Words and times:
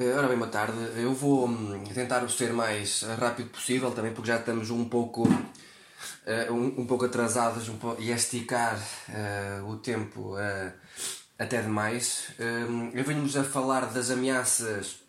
Eh, 0.00 0.12
ora 0.12 0.28
bem, 0.28 0.38
boa 0.38 0.48
tarde. 0.48 0.78
Eu 0.96 1.12
vou 1.12 1.48
hum, 1.48 1.82
tentar 1.92 2.28
ser 2.30 2.52
mais 2.52 3.02
rápido 3.02 3.50
possível, 3.50 3.90
também 3.90 4.12
porque 4.12 4.28
já 4.28 4.36
estamos 4.38 4.70
um 4.70 4.88
pouco, 4.88 5.24
uh, 5.28 6.52
um, 6.54 6.86
pouco 6.86 7.04
atrasados 7.04 7.68
um 7.68 7.76
pouco, 7.78 8.00
e 8.00 8.12
a 8.12 8.14
esticar 8.14 8.78
uh, 9.08 9.68
o 9.68 9.76
tempo 9.78 10.36
uh, 10.36 10.72
até 11.36 11.60
demais. 11.60 12.28
Uh, 12.38 12.96
eu 12.96 13.02
venho-vos 13.02 13.36
a 13.36 13.42
falar 13.42 13.86
das 13.86 14.08
ameaças 14.08 15.00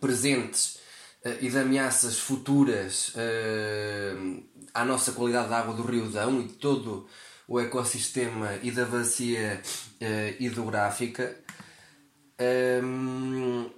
presentes 0.00 0.78
e 1.40 1.48
de 1.48 1.58
ameaças 1.58 2.18
futuras 2.18 3.12
à 4.74 4.84
nossa 4.84 5.12
qualidade 5.12 5.48
de 5.48 5.54
água 5.54 5.74
do 5.74 5.82
Rio 5.82 6.08
Dão 6.08 6.40
e 6.40 6.44
de 6.44 6.52
todo 6.54 7.08
o 7.48 7.58
ecossistema 7.58 8.54
e 8.62 8.70
da 8.70 8.84
bacia 8.84 9.60
hidrográfica. 10.38 11.36
Um, 12.40 13.68
Eh, 13.68 13.70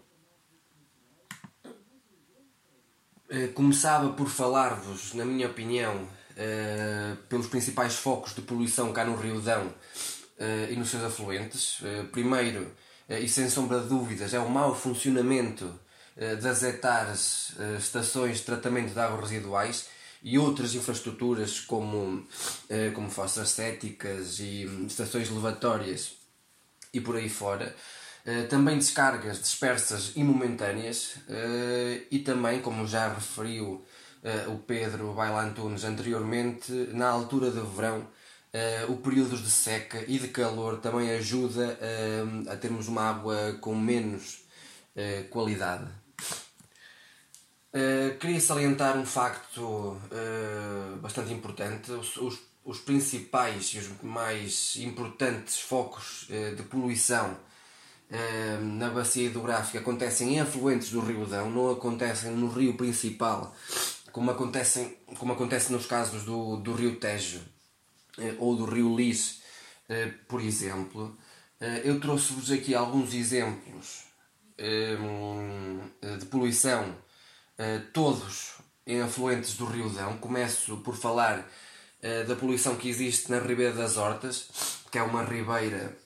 começava 3.54 4.10
por 4.12 4.28
falar-vos, 4.28 5.12
na 5.14 5.24
minha 5.24 5.46
opinião, 5.46 5.96
uh, 5.96 7.16
pelos 7.28 7.46
principais 7.46 7.96
focos 7.96 8.34
de 8.34 8.40
poluição 8.40 8.92
cá 8.92 9.04
no 9.04 9.16
Rio 9.16 9.40
Dão 9.40 9.66
uh, 9.66 10.70
e 10.70 10.76
nos 10.76 10.88
seus 10.88 11.04
afluentes. 11.04 11.80
primeiro, 12.12 12.70
e 13.08 13.28
sem 13.28 13.48
sombra 13.48 13.80
de 13.80 13.88
dúvidas, 13.88 14.34
é 14.34 14.38
o 14.38 14.50
mau 14.50 14.74
funcionamento 14.74 15.78
das 16.42 16.62
hectares 16.62 17.54
estações 17.78 18.38
de 18.38 18.42
tratamento 18.42 18.92
de 18.92 19.00
águas 19.00 19.30
residuais 19.30 19.88
e 20.22 20.38
outras 20.38 20.74
infraestruturas 20.74 21.58
como, 21.60 22.26
como 22.94 23.08
fossas 23.08 23.48
céticas 23.48 24.40
e 24.40 24.64
estações 24.86 25.30
levatórias 25.30 26.16
e 26.92 27.00
por 27.00 27.16
aí 27.16 27.30
fora. 27.30 27.74
Eh, 28.24 28.42
também 28.42 28.76
descargas 28.76 29.40
dispersas 29.40 30.12
e 30.14 30.22
momentâneas 30.22 31.16
uh, 31.28 32.06
e 32.10 32.18
também, 32.18 32.60
como 32.60 32.86
já 32.86 33.08
referiu 33.08 33.82
uh, 34.46 34.52
o 34.52 34.58
Pedro 34.58 35.14
Bailantunes 35.14 35.82
anteriormente, 35.84 36.70
na 36.92 37.08
altura 37.08 37.50
do 37.50 37.66
verão, 37.66 38.06
o 38.88 38.96
períodos 38.96 39.42
de 39.42 39.50
seca 39.50 40.02
e 40.08 40.18
de 40.18 40.28
calor 40.28 40.78
também 40.78 41.10
ajuda 41.10 41.78
a 42.50 42.56
termos 42.56 42.88
uma 42.88 43.02
água 43.02 43.58
com 43.60 43.74
menos 43.74 44.42
qualidade. 45.30 45.86
queria 48.18 48.40
salientar 48.40 48.96
um 48.96 49.04
facto 49.04 50.00
bastante 51.02 51.30
importante. 51.30 51.92
Os, 52.64 52.80
principais 52.80 53.66
e 53.74 53.78
os 53.78 54.02
mais 54.02 54.76
importantes 54.76 55.60
focos 55.60 56.26
de 56.56 56.62
poluição 56.64 57.36
na 58.62 58.88
bacia 58.88 59.26
hidrográfica 59.26 59.80
acontecem 59.80 60.34
em 60.34 60.40
afluentes 60.40 60.90
do 60.90 61.00
Rio 61.00 61.26
Dão, 61.26 61.50
não 61.50 61.70
acontecem 61.70 62.30
no 62.30 62.48
rio 62.48 62.74
principal, 62.74 63.54
como, 64.12 64.30
acontecem, 64.30 64.96
como 65.18 65.32
acontece 65.32 65.72
nos 65.72 65.86
casos 65.86 66.24
do, 66.24 66.56
do 66.56 66.72
Rio 66.72 66.96
Tejo 66.96 67.40
eh, 68.18 68.34
ou 68.38 68.56
do 68.56 68.64
Rio 68.64 68.96
Lis, 68.96 69.42
eh, 69.88 70.12
por 70.26 70.40
exemplo. 70.40 71.16
Eh, 71.60 71.82
eu 71.84 72.00
trouxe-vos 72.00 72.50
aqui 72.50 72.74
alguns 72.74 73.14
exemplos 73.14 74.04
ehm, 74.58 75.80
de 76.18 76.26
poluição, 76.26 76.96
todos 77.92 78.54
em 78.86 79.00
afluentes 79.00 79.56
do 79.56 79.66
Rio 79.66 79.88
Dão. 79.90 80.18
Começo 80.18 80.76
por 80.78 80.96
falar 80.96 81.48
da 82.28 82.36
poluição 82.36 82.76
que 82.76 82.88
existe 82.88 83.30
na 83.30 83.40
Ribeira 83.40 83.72
das 83.72 83.96
Hortas, 83.96 84.48
que 84.90 84.98
é 84.98 85.02
uma 85.02 85.24
ribeira 85.24 85.96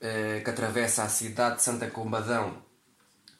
que 0.00 0.50
atravessa 0.50 1.02
a 1.04 1.08
cidade 1.08 1.56
de 1.56 1.62
Santa 1.62 1.88
Combadão 1.88 2.62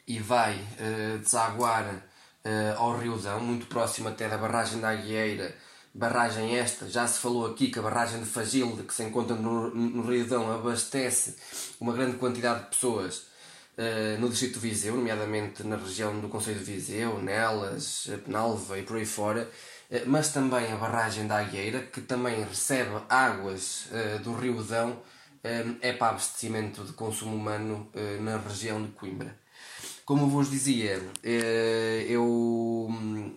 e 0.07 0.19
vai 0.19 0.57
uh, 0.57 1.19
desaguar 1.19 1.85
uh, 1.85 2.79
ao 2.79 2.99
Rio 2.99 3.17
Dão, 3.17 3.41
muito 3.41 3.67
próximo 3.67 4.09
até 4.09 4.29
da 4.29 4.37
barragem 4.37 4.81
da 4.81 4.91
Aguieira. 4.91 5.55
Barragem 5.95 6.57
esta, 6.57 6.89
já 6.89 7.07
se 7.07 7.21
falou 7.21 7.47
aqui 7.47 7.69
que 7.69 7.79
a 7.79 7.83
barragem 7.83 8.21
de 8.21 8.27
Fagilde, 8.27 8.83
que 8.83 8.93
se 8.93 9.05
encontra 9.05 9.37
no, 9.37 9.73
no 9.73 10.11
Rio 10.11 10.27
Dão, 10.27 10.53
abastece 10.53 11.37
uma 11.81 11.93
grande 11.93 12.17
quantidade 12.17 12.65
de 12.65 12.71
pessoas 12.71 13.27
no 14.19 14.29
distrito 14.29 14.55
de 14.55 14.69
Viseu, 14.69 14.95
nomeadamente 14.95 15.65
na 15.65 15.77
região 15.77 16.21
do 16.21 16.29
Conselho 16.29 16.59
de 16.59 16.65
Viseu, 16.65 17.21
Nelas, 17.21 18.09
Penalva 18.25 18.79
e 18.79 18.83
por 18.83 18.97
aí 18.97 19.07
fora, 19.07 19.51
mas 20.07 20.33
também 20.33 20.73
a 20.73 20.77
barragem 20.77 21.27
da 21.27 21.39
Agueira, 21.39 21.81
que 21.81 22.01
também 22.01 22.45
recebe 22.45 22.91
águas 23.09 23.89
do 24.23 24.33
Rio 24.33 24.63
Dão 24.63 24.97
é 25.81 25.93
para 25.93 26.11
abastecimento 26.11 26.83
de 26.85 26.93
consumo 26.95 27.37
humano 27.37 27.91
eh, 27.95 28.19
na 28.21 28.39
região 28.39 28.83
de 28.83 28.89
Coimbra. 28.93 29.39
Como 30.07 30.29
vos 30.29 30.51
dizia, 30.51 31.03
eh, 31.23 32.07
eu 32.09 32.25
hum, 32.25 33.37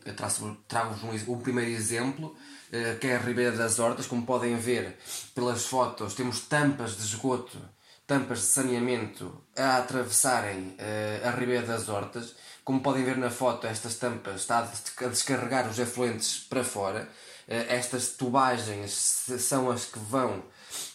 trago-vos 0.67 1.27
um, 1.27 1.39
primeiro 1.39 1.71
exemplo, 1.71 2.33
eh, 2.71 2.95
que 2.99 3.07
é 3.07 3.17
a 3.17 3.19
Ribeira 3.19 3.51
das 3.51 3.77
Hortas. 3.77 4.07
Como 4.07 4.25
podem 4.25 4.55
ver 4.55 4.97
pelas 5.35 5.65
fotos, 5.65 6.13
temos 6.13 6.41
tampas 6.41 6.95
de 6.95 7.03
esgoto, 7.03 7.57
tampas 8.05 8.39
de 8.39 8.45
saneamento 8.45 9.43
a 9.55 9.77
atravessarem 9.77 10.77
a 11.25 11.31
Ribeira 11.31 11.67
das 11.67 11.89
Hortas. 11.89 12.35
Como 12.63 12.81
podem 12.81 13.03
ver 13.03 13.17
na 13.17 13.29
foto, 13.29 13.67
estas 13.67 13.95
tampas 13.95 14.41
estão 14.41 14.57
a 14.59 15.07
descarregar 15.09 15.69
os 15.69 15.77
efluentes 15.77 16.39
para 16.39 16.63
fora. 16.63 17.09
Estas 17.47 18.09
tubagens 18.09 18.91
são 19.39 19.69
as 19.69 19.85
que 19.85 19.99
vão 19.99 20.43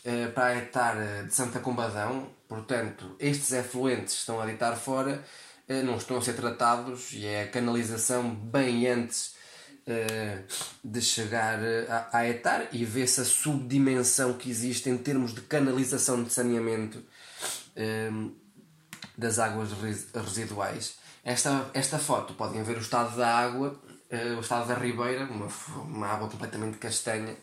eh, 0.04 0.28
para 0.28 0.46
a 0.46 0.56
hectare 0.56 1.26
de 1.26 1.34
Santa 1.34 1.60
Combadão, 1.60 2.28
portanto, 2.48 3.14
estes 3.20 3.52
efluentes 3.52 4.14
estão 4.14 4.40
a 4.40 4.46
deitar 4.46 4.76
fora, 4.76 5.22
uh, 5.68 5.82
não 5.84 5.96
estão 5.96 6.18
a 6.18 6.22
ser 6.22 6.34
tratados 6.34 7.12
e 7.12 7.24
é 7.24 7.44
a 7.44 7.48
canalização 7.48 8.34
bem 8.34 8.88
antes 8.88 9.40
de 10.84 11.02
chegar 11.02 11.58
à, 12.12 12.24
hectare 12.24 12.68
e 12.70 12.84
vê-se 12.84 13.20
a 13.20 13.24
subdimensão 13.24 14.34
que 14.34 14.48
existe 14.48 14.88
em 14.88 14.96
termos 14.96 15.34
de 15.34 15.40
canalização 15.40 16.22
de 16.22 16.32
saneamento 16.32 17.02
das 19.18 19.40
águas 19.40 19.70
residuais. 20.14 20.94
Esta, 21.24 21.68
esta 21.74 21.98
foto 21.98 22.34
podem 22.34 22.62
ver 22.62 22.76
o 22.76 22.80
estado 22.80 23.16
da 23.16 23.26
água, 23.26 23.76
o 24.36 24.40
estado 24.40 24.68
da 24.68 24.74
ribeira, 24.74 25.24
uma, 25.24 25.48
uma 25.84 26.06
água 26.06 26.28
completamente 26.28 26.78
castanha 26.78 27.36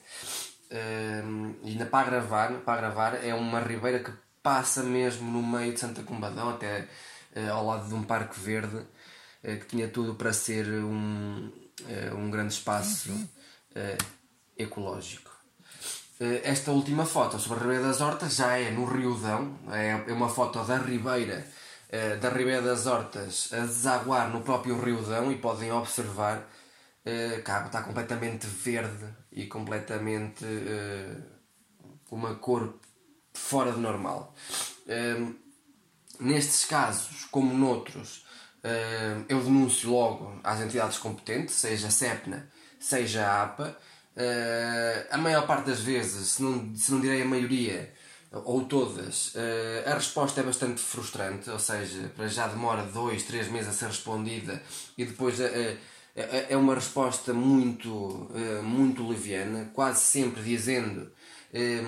Uh, 0.72 1.56
e 1.64 1.76
na 1.76 1.86
para 1.86 2.10
gravar, 2.10 3.26
é 3.26 3.34
uma 3.34 3.60
ribeira 3.60 4.00
que 4.00 4.12
passa 4.42 4.84
mesmo 4.84 5.30
no 5.32 5.42
meio 5.42 5.74
de 5.74 5.80
Santa 5.80 6.04
Combadão, 6.04 6.50
até 6.50 6.88
uh, 7.36 7.52
ao 7.52 7.66
lado 7.66 7.88
de 7.88 7.94
um 7.94 8.04
parque 8.04 8.40
verde 8.40 8.78
uh, 8.78 8.86
que 9.42 9.66
tinha 9.66 9.88
tudo 9.88 10.16
para 10.16 10.34
ser 10.34 10.68
um, 10.68 11.52
uh, 11.82 12.16
um 12.16 12.30
grande 12.30 12.54
espaço 12.54 13.30
ecológico. 14.58 15.32
esta 16.44 16.72
última 16.72 17.06
foto 17.06 17.40
sobre 17.40 17.60
a 17.60 17.62
Ribeira 17.62 17.84
das 17.84 18.02
Hortas 18.02 18.36
já 18.36 18.58
é 18.58 18.72
no 18.72 18.84
Rio 18.86 19.16
Dão, 19.16 19.58
é, 19.72 19.92
é 20.08 20.14
uma 20.14 20.28
foto 20.28 20.62
da 20.66 20.78
Ribeira, 20.78 21.46
da 22.20 22.30
Ribeira 22.30 22.62
das 22.62 22.86
Hortas 22.88 23.54
a 23.54 23.60
desaguar 23.60 24.30
no 24.30 24.42
próprio 24.42 24.82
Rio 24.82 25.02
Dão 25.02 25.32
e 25.32 25.38
podem 25.38 25.72
observar 25.72 26.46
que 27.06 27.40
está 27.40 27.82
completamente 27.84 28.48
verde 28.48 29.06
e 29.32 29.46
completamente 29.46 30.44
uh, 30.44 31.24
uma 32.12 32.36
cor 32.36 32.76
fora 33.34 33.72
de 33.72 33.80
normal. 33.80 34.34
Uh, 34.86 35.36
nestes 36.20 36.66
casos, 36.66 37.26
como 37.26 37.54
noutros, 37.54 38.26
uh, 38.64 39.26
eu 39.30 39.42
denuncio 39.42 39.92
logo 39.92 40.40
às 40.44 40.60
entidades 40.62 40.98
competentes, 40.98 41.56
seja 41.56 41.88
a 41.88 41.92
CEPNA, 41.92 42.50
seja 42.80 43.26
a 43.26 43.44
APA. 43.44 43.78
a 45.12 45.18
maior 45.18 45.46
parte 45.46 45.68
das 45.68 45.80
vezes, 45.80 46.32
se 46.32 46.44
não, 46.44 46.76
se 46.76 46.92
não 46.92 47.00
direi 47.00 47.22
a 47.22 47.26
maioria, 47.26 47.94
ou 48.32 48.66
todas, 48.66 49.34
a 49.86 49.94
resposta 49.94 50.42
é 50.42 50.44
bastante 50.44 50.82
frustrante, 50.82 51.50
ou 51.50 51.60
seja, 51.60 52.12
para 52.16 52.28
já 52.28 52.48
demora 52.48 52.84
dois, 52.84 53.24
três 53.24 53.48
meses 53.50 53.70
a 53.70 53.74
ser 53.74 53.88
respondida 53.88 54.62
e 54.98 55.06
depois 55.06 55.40
é, 56.22 56.48
é, 56.50 56.58
uma 56.58 56.76
resposta 56.76 57.34
muito, 57.34 58.30
eh, 58.36 58.62
muito 58.62 59.08
leviana, 59.08 59.72
quase 59.74 60.02
sempre 60.02 60.44
dizendo 60.44 61.10
eh, 61.54 61.82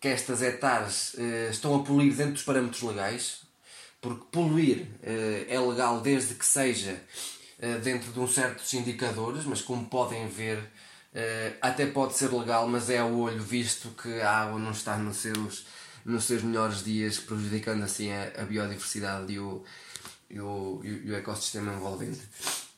que 0.00 0.06
estas 0.06 0.40
hectares 0.40 1.16
eh, 1.18 1.48
estão 1.50 1.74
a 1.74 1.82
poluir 1.82 2.14
dentro 2.14 2.34
dos 2.34 2.44
parâmetros 2.44 2.80
legais, 2.82 3.42
porque 4.00 4.24
poluir 4.30 4.88
é 5.02 5.60
legal 5.60 6.00
desde 6.00 6.34
que 6.34 6.44
seja 6.44 7.00
dentro 7.84 8.10
de 8.10 8.18
uns 8.18 8.34
certos 8.34 8.74
indicadores, 8.74 9.44
mas 9.44 9.62
como 9.62 9.84
podem 9.84 10.26
ver, 10.26 10.58
até 11.60 11.86
pode 11.86 12.16
ser 12.16 12.32
legal, 12.32 12.66
mas 12.66 12.90
é 12.90 12.98
ao 12.98 13.14
olho 13.14 13.40
visto 13.40 13.90
que 13.90 14.20
a 14.20 14.28
água 14.28 14.58
não 14.58 14.72
está 14.72 14.96
nos 14.96 15.18
seus, 15.18 15.66
nos 16.04 16.24
seus 16.24 16.42
melhores 16.42 16.82
dias, 16.82 17.20
prejudicando 17.20 17.84
assim 17.84 18.10
a 18.12 18.42
biodiversidade 18.42 19.32
e 19.32 19.38
o, 19.38 19.62
e 20.28 20.40
o, 20.40 20.80
e 20.82 21.12
o 21.12 21.14
ecossistema 21.14 21.72
envolvente. 21.72 22.22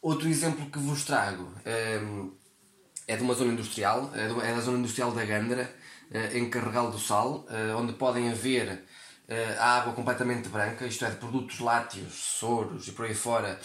Outro 0.05 0.29
exemplo 0.29 0.67
que 0.67 0.79
vos 0.79 1.03
trago 1.07 1.51
um, 1.65 2.31
é 3.09 3.17
de 3.17 3.23
uma 3.23 3.33
zona 3.33 3.55
industrial, 3.55 4.13
é, 4.15 4.51
é 4.51 4.55
da 4.55 4.61
zona 4.61 4.77
industrial 4.77 5.13
da 5.13 5.25
Gândara, 5.25 5.75
uh, 6.11 6.37
em 6.37 6.51
Carregal 6.51 6.91
do 6.91 6.99
Sal, 6.99 7.47
uh, 7.49 7.79
onde 7.79 7.95
podem 7.95 8.31
ver 8.35 8.85
a 9.59 9.79
água 9.79 9.95
completamente 9.95 10.51
branca, 10.51 10.87
isto 10.87 11.07
é, 11.07 11.09
de 11.09 11.17
produtos 11.17 11.59
lácteos, 11.59 12.13
soros 12.13 12.87
e 12.87 12.93
por 12.93 13.07
aí 13.07 13.15
fora, 13.15 13.59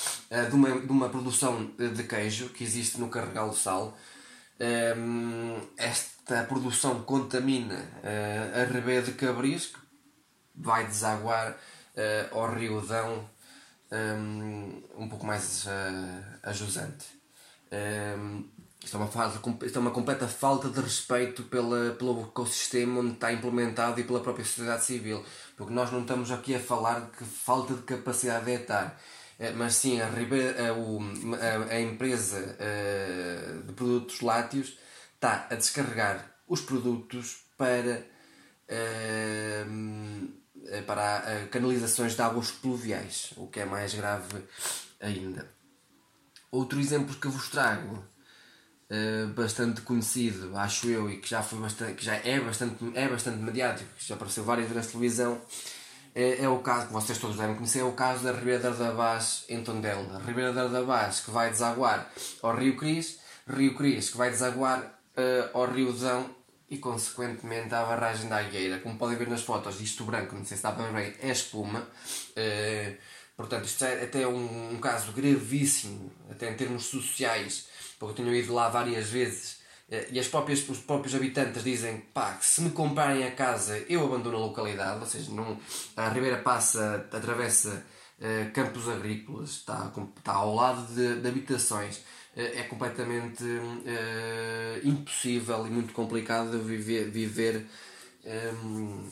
de 0.50 0.56
uma, 0.56 0.80
de 0.80 0.90
uma 0.90 1.10
produção 1.10 1.70
de 1.78 2.04
queijo 2.06 2.48
que 2.48 2.64
existe 2.64 2.98
no 2.98 3.10
Carregal 3.10 3.50
do 3.50 3.56
Sal. 3.58 3.98
Esta 5.76 6.46
produção 6.46 7.04
contamina 7.04 7.86
a 8.56 8.72
Rebé 8.72 9.02
de 9.02 9.12
Cabris, 9.12 9.66
que 9.66 9.80
vai 10.56 10.88
desaguar 10.88 11.58
ao 12.32 12.56
Rio 12.56 12.80
Dão 12.80 13.30
um 14.98 15.08
pouco 15.10 15.26
mais 15.26 15.66
a 16.44 16.54
jusante. 16.54 17.08
Isto 18.84 18.96
é, 18.96 19.00
uma 19.00 19.08
fase, 19.08 19.40
isto 19.66 19.78
é 19.78 19.80
uma 19.80 19.92
completa 19.92 20.28
falta 20.28 20.70
de 20.70 20.80
respeito 20.80 21.44
pela, 21.44 21.96
pelo 21.96 22.22
ecossistema 22.22 23.02
onde 23.02 23.14
está 23.14 23.32
implementado 23.34 24.00
e 24.00 24.04
pela 24.04 24.22
própria 24.22 24.46
sociedade 24.46 24.86
civil. 24.86 25.24
Porque 25.58 25.74
nós 25.74 25.92
não 25.92 26.02
estamos 26.02 26.32
aqui 26.32 26.56
a 26.56 26.60
falar 26.60 27.02
de 27.02 27.18
que 27.18 27.26
falta 27.26 27.74
de 27.74 27.82
capacidade 27.82 28.46
de 28.46 28.52
etar. 28.52 28.98
É, 29.38 29.52
mas 29.52 29.76
sim, 29.76 30.00
a, 30.02 30.08
a, 30.08 31.74
a 31.74 31.80
empresa 31.82 32.58
eh, 32.60 33.62
de 33.66 33.72
produtos 33.74 34.20
lácteos 34.22 34.78
está 35.16 35.48
a 35.50 35.56
descarregar 35.56 36.36
os 36.46 36.60
produtos 36.62 37.46
para, 37.58 38.06
eh, 38.68 39.66
para 40.86 41.48
canalizações 41.52 42.16
de 42.16 42.22
águas 42.22 42.52
pluviais, 42.52 43.34
o 43.38 43.48
que 43.48 43.60
é 43.60 43.66
mais 43.66 43.94
grave 43.94 44.44
ainda. 45.00 45.50
Outro 46.52 46.80
exemplo 46.80 47.16
que 47.16 47.28
vos 47.28 47.50
trago 47.50 48.04
uh, 48.90 49.28
bastante 49.34 49.82
conhecido, 49.82 50.56
acho 50.58 50.88
eu, 50.88 51.10
e 51.10 51.18
que 51.18 51.30
já, 51.30 51.44
foi 51.44 51.60
bastante, 51.60 51.94
que 51.94 52.04
já 52.04 52.16
é, 52.16 52.40
bastante, 52.40 52.92
é 52.96 53.08
bastante 53.08 53.38
mediático, 53.38 53.90
que 53.98 54.08
já 54.08 54.16
apareceu 54.16 54.44
várias 54.44 54.68
vezes 54.68 54.86
na 54.86 54.92
televisão, 54.92 55.42
é, 56.16 56.44
é, 56.44 56.50
o 56.50 56.60
caso 56.60 56.88
que 56.88 56.94
vocês 56.94 57.18
todos 57.20 57.38
devem 57.38 57.56
conhecer, 57.56 57.80
é 57.80 57.84
o 57.84 57.92
caso 57.92 58.24
da 58.24 58.32
Ribeira 58.32 58.72
da 58.72 58.92
Bás 58.92 59.46
em 59.48 59.64
Tondela. 59.64 60.20
Ribeira 60.26 60.52
da 60.52 60.84
Bás 60.84 61.20
que 61.20 61.30
vai 61.30 61.52
desaguar 61.52 62.12
ao 62.42 62.56
Rio 62.56 62.76
Cris, 62.76 63.20
Rio 63.48 63.76
Cris 63.76 64.10
que 64.10 64.18
vai 64.18 64.32
desaguar 64.32 64.80
uh, 64.80 65.58
ao 65.58 65.72
Rio 65.72 65.94
Dão 65.94 66.30
e 66.70 66.78
consequentemente 66.78 67.74
à 67.74 67.84
barragem 67.84 68.30
da 68.30 68.38
Agueira. 68.38 68.80
Como 68.80 68.98
podem 68.98 69.18
ver 69.18 69.28
nas 69.28 69.42
fotos, 69.42 69.80
isto 69.82 70.04
branco, 70.04 70.36
não 70.36 70.46
sei 70.46 70.50
se 70.50 70.56
está 70.56 70.72
para 70.72 70.86
ver 70.86 70.94
bem, 70.94 71.14
é 71.22 71.32
espuma. 71.32 71.80
Uh, 71.80 72.96
portanto, 73.36 73.66
isto 73.66 73.84
é 73.86 74.04
até 74.04 74.28
um, 74.28 74.74
um 74.74 74.80
caso 74.80 75.12
gravíssimo, 75.12 76.12
até 76.30 76.50
em 76.50 76.56
termos 76.56 76.84
sociais, 76.86 77.68
porque 77.98 78.22
eu 78.22 78.26
tenho 78.26 78.36
ido 78.36 78.54
lá 78.54 78.70
várias 78.70 79.10
vezes 79.10 79.60
eh, 79.92 80.08
e 80.12 80.20
as 80.20 80.28
próprias, 80.28 80.68
os 80.70 80.80
próprios 80.80 81.16
habitantes 81.16 81.64
dizem 81.64 81.98
pá, 82.14 82.34
que 82.34 82.46
se 82.46 82.62
me 82.62 82.70
comprarem 82.70 83.26
a 83.26 83.32
casa 83.32 83.84
eu 83.90 84.06
abandono 84.06 84.38
a 84.38 84.40
localidade, 84.42 85.00
ou 85.00 85.06
seja, 85.06 85.32
não, 85.32 85.58
a 85.98 86.10
Ribeira 86.10 86.38
passa, 86.38 87.08
atravessa 87.12 87.84
uh, 88.20 88.52
campos 88.54 88.88
agrícolas, 88.88 89.50
está, 89.50 89.92
está 90.18 90.34
ao 90.34 90.54
lado 90.54 90.94
de, 90.94 91.22
de 91.22 91.28
habitações, 91.28 91.98
uh, 91.98 92.02
é 92.36 92.64
completamente 92.64 93.44
uh, 93.44 94.88
impossível 94.88 95.66
e 95.68 95.70
muito 95.70 95.94
complicado 95.94 96.60
viver, 96.60 97.10
viver 97.10 97.66
um, 98.66 99.10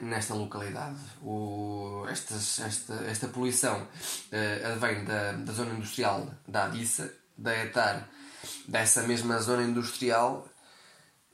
nesta 0.00 0.34
localidade. 0.34 0.98
O, 1.22 2.06
esta, 2.08 2.34
esta 3.10 3.28
poluição 3.28 3.86
advém 4.64 5.04
da, 5.04 5.32
da 5.32 5.52
zona 5.52 5.74
industrial 5.74 6.32
da 6.46 6.64
Adissa, 6.64 7.12
da 7.36 7.56
ETAR 7.56 8.08
dessa 8.66 9.02
mesma 9.02 9.40
zona 9.40 9.64
industrial 9.64 10.48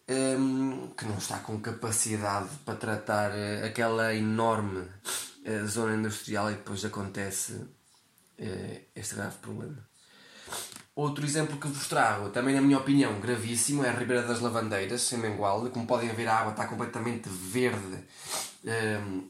um, 0.08 0.88
que 0.96 1.04
não 1.04 1.18
está 1.18 1.38
com 1.38 1.60
capacidade 1.60 2.48
para 2.64 2.76
tratar 2.76 3.32
aquela 3.64 4.14
enorme 4.14 4.88
zona 5.66 5.94
industrial 5.94 6.50
e 6.50 6.54
depois 6.54 6.84
acontece 6.84 7.66
este 8.94 9.14
grave 9.14 9.36
problema. 9.38 9.93
Outro 10.96 11.24
exemplo 11.24 11.56
que 11.56 11.66
vos 11.66 11.88
trago, 11.88 12.30
também 12.30 12.54
na 12.54 12.60
minha 12.60 12.78
opinião 12.78 13.18
gravíssimo, 13.18 13.84
é 13.84 13.88
a 13.88 13.92
Ribeira 13.92 14.22
das 14.22 14.40
Lavandeiras, 14.40 15.12
em 15.12 15.16
Mengualde. 15.16 15.70
Como 15.70 15.86
podem 15.86 16.08
ver, 16.10 16.28
a 16.28 16.36
água 16.36 16.52
está 16.52 16.68
completamente 16.68 17.28
verde, 17.28 17.98
um, 18.64 19.28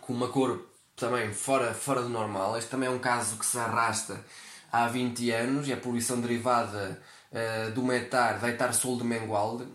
com 0.00 0.12
uma 0.12 0.28
cor 0.28 0.64
também 0.94 1.32
fora, 1.34 1.74
fora 1.74 2.02
do 2.02 2.08
normal. 2.08 2.56
Este 2.56 2.70
também 2.70 2.88
é 2.88 2.92
um 2.92 3.00
caso 3.00 3.36
que 3.36 3.44
se 3.44 3.58
arrasta 3.58 4.24
há 4.70 4.86
20 4.86 5.30
anos 5.32 5.66
e 5.66 5.72
a 5.72 5.76
poluição 5.76 6.20
derivada 6.20 7.02
uh, 7.32 7.72
do 7.72 7.82
metar 7.82 8.38
da 8.38 8.48
Etar 8.48 8.72
Sul 8.72 8.96
de 8.96 9.02
Mengualde, 9.04 9.66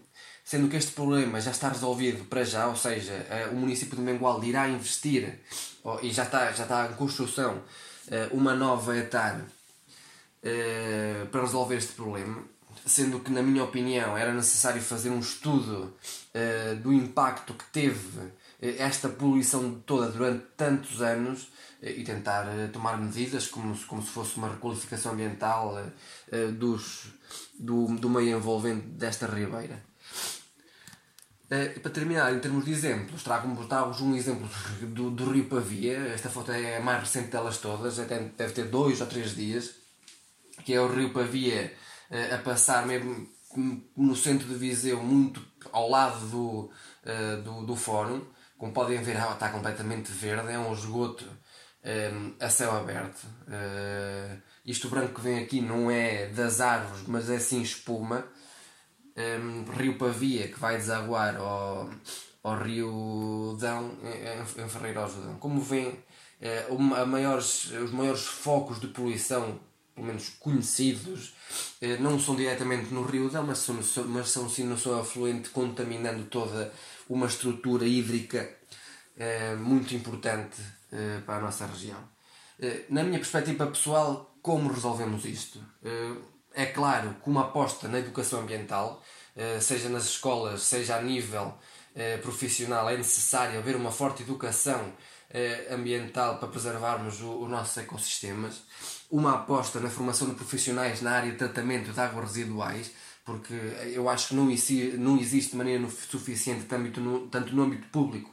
sendo 0.46 0.70
que 0.70 0.78
este 0.78 0.94
problema 0.94 1.42
já 1.42 1.52
está 1.52 1.68
resolvido 1.68 2.24
para 2.24 2.46
já, 2.46 2.68
ou 2.68 2.76
seja, 2.78 3.14
uh, 3.50 3.54
o 3.54 3.56
município 3.58 3.98
de 3.98 4.02
Mengualde 4.02 4.48
irá 4.48 4.70
investir 4.70 5.40
oh, 5.84 6.00
e 6.02 6.10
já 6.12 6.24
está, 6.24 6.54
já 6.54 6.64
está 6.64 6.88
em 6.88 6.94
construção 6.94 7.58
uh, 7.58 8.34
uma 8.34 8.56
nova 8.56 8.98
Etar 8.98 9.42
para 11.30 11.42
resolver 11.42 11.76
este 11.76 11.94
problema, 11.94 12.44
sendo 12.86 13.20
que, 13.20 13.32
na 13.32 13.44
minha 13.44 13.64
opinião, 13.64 14.18
era 14.18 14.34
necessário 14.34 14.82
fazer 14.82 15.10
um 15.10 15.20
estudo 15.20 15.94
do 16.82 16.92
impacto 16.92 17.54
que 17.54 17.66
teve 17.66 18.32
esta 18.62 19.10
poluição 19.10 19.82
toda 19.86 20.10
durante 20.10 20.46
tantos 20.56 21.02
anos 21.02 21.48
eh, 21.82 21.94
e 21.98 22.04
tentar 22.04 22.48
eh, 22.48 22.68
tomar 22.68 22.98
medidas 22.98 23.48
como 23.48 23.76
se, 23.76 23.86
como 23.86 24.02
se 24.04 24.10
fosse 24.10 24.38
uma 24.38 24.50
requalificação 24.50 25.14
ambiental 25.14 25.84
eh, 26.32 26.48
dos, 26.48 27.08
do, 27.60 27.88
do 27.98 28.10
meio 28.10 28.38
envolvente 28.38 28.86
desta 28.88 29.26
ribeira. 29.26 29.84
para 31.82 31.92
terminar, 31.92 32.34
em 32.34 32.40
termos 32.40 32.64
de 32.66 32.72
exemplos, 32.72 33.24
trago-vos 33.24 34.00
um 34.00 34.16
exemplo 34.16 34.48
do, 34.82 35.10
do 35.10 35.32
Rio 35.32 35.46
Pavia. 35.46 35.98
Esta 36.14 36.30
foto 36.30 36.52
é 36.52 36.78
a 36.78 36.82
mais 36.82 37.02
recente 37.02 37.30
delas 37.30 37.58
todas, 37.58 38.00
até 38.00 38.20
deve 38.20 38.54
ter 38.54 38.66
dois 38.66 39.02
ou 39.02 39.08
três 39.08 39.36
dias, 39.36 39.72
que 40.64 40.74
é 40.74 40.82
o 40.82 40.88
Rio 40.88 41.12
Pavia 41.12 41.74
a 42.34 42.38
passar 42.40 42.86
mesmo 42.86 43.28
no 43.96 44.16
centro 44.16 44.48
de 44.48 44.56
Viseu, 44.56 45.02
muito 45.02 45.42
ao 45.72 45.90
lado 45.90 46.26
do, 46.28 46.72
do, 47.44 47.66
do 47.66 47.76
fórum. 47.76 48.22
Como 48.58 48.74
podem 48.74 49.02
ver, 49.02 49.16
está 49.16 49.50
completamente 49.50 50.12
verde, 50.12 50.52
é 50.52 50.60
um 50.60 50.74
esgoto 50.74 51.26
um, 51.84 52.36
a 52.40 52.50
céu 52.50 52.72
aberto. 52.76 53.24
Uh, 53.48 54.42
isto 54.66 54.88
branco 54.90 55.16
que 55.16 55.22
vem 55.22 55.40
aqui 55.40 55.62
não 55.62 55.90
é 55.90 56.28
das 56.28 56.62
árvores, 56.62 57.04
mas 57.08 57.30
é 57.30 57.40
sim 57.40 57.62
espuma. 57.62 58.26
Um, 59.18 59.66
rio 59.72 59.98
Pavia, 59.98 60.48
que 60.48 60.60
vai 60.60 60.78
desaguar 60.78 61.36
ao, 61.36 61.90
ao 62.44 62.58
Rio 62.58 63.58
Dão, 63.60 63.98
em, 64.04 64.64
em 64.64 64.70
Ferreira 64.70 65.08
Dão. 65.08 65.36
Como 65.40 65.60
vêem, 65.60 65.90
uh, 66.70 67.84
os 67.84 67.92
maiores 67.92 68.26
focos 68.26 68.80
de 68.80 68.88
poluição, 68.88 69.60
pelo 69.94 70.08
menos 70.08 70.30
conhecidos, 70.40 71.34
uh, 71.82 72.02
não 72.02 72.20
são 72.20 72.36
diretamente 72.36 72.94
no 72.94 73.04
Rio 73.04 73.30
Dão, 73.30 73.46
mas 73.46 73.60
são, 73.60 73.78
mas 74.08 74.30
são 74.30 74.50
sim 74.50 74.64
no 74.64 74.78
seu 74.78 75.00
afluente, 75.00 75.50
contaminando 75.50 76.24
toda 76.26 76.74
uma 77.10 77.28
estrutura 77.28 77.86
hídrica 77.86 78.50
uh, 79.18 79.58
muito 79.58 79.94
importante 79.94 80.62
eh, 80.92 81.22
para 81.26 81.38
a 81.38 81.42
nossa 81.42 81.66
região. 81.66 81.98
Na 82.90 83.02
minha 83.04 83.18
perspectiva 83.18 83.66
pessoal, 83.66 84.36
como 84.42 84.72
resolvemos 84.72 85.26
isto? 85.26 85.60
É 86.54 86.68
claro 86.68 87.16
que 87.24 87.28
uma 87.28 87.42
aposta 87.42 87.88
na 87.88 87.98
educação 87.98 88.42
ambiental, 88.42 89.02
seja 89.60 89.90
nas 89.90 90.04
escolas, 90.04 90.62
seja 90.62 90.98
a 90.98 91.02
nível 91.02 91.58
profissional, 92.22 92.88
é 92.88 92.98
necessário 92.98 93.58
haver 93.58 93.76
uma 93.76 93.90
forte 93.90 94.22
educação 94.22 94.94
ambiental 95.72 96.38
para 96.38 96.50
preservarmos 96.50 97.22
os 97.22 97.50
nossos 97.50 97.78
ecossistemas, 97.78 98.62
uma 99.12 99.36
aposta 99.36 99.80
na 99.80 99.90
formação 99.90 100.30
de 100.30 100.36
profissionais 100.36 101.02
na 101.02 101.12
área 101.12 101.32
de 101.32 101.38
tratamento 101.38 101.92
de 101.92 102.00
águas 102.00 102.30
residuais, 102.30 102.92
porque 103.24 103.54
eu 103.94 104.10
acho 104.10 104.30
que 104.30 104.36
não 104.36 104.50
existe, 104.50 104.98
não 104.98 105.18
existe 105.20 105.56
maneira 105.56 105.88
suficiente 105.90 106.66
tanto 106.66 107.00
no, 107.00 107.28
tanto 107.28 107.54
no 107.56 107.62
âmbito 107.62 107.88
público 107.90 108.32